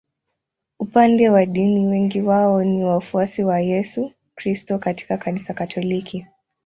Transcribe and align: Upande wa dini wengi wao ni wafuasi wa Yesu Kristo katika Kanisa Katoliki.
Upande 0.79 1.29
wa 1.29 1.45
dini 1.45 1.87
wengi 1.87 2.21
wao 2.21 2.63
ni 2.63 2.83
wafuasi 2.83 3.43
wa 3.43 3.59
Yesu 3.59 4.11
Kristo 4.35 4.79
katika 4.79 5.17
Kanisa 5.17 5.53
Katoliki. 5.53 6.27